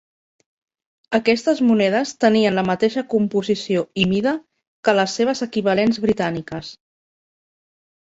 Aquestes 1.17 1.61
monedes 1.67 2.13
tenien 2.25 2.57
la 2.61 2.65
mateixa 2.71 3.05
composició 3.13 3.85
i 4.05 4.09
mida 4.15 4.35
que 4.89 4.99
les 5.03 5.17
seves 5.21 5.49
equivalents 5.51 6.05
britàniques. 6.11 6.77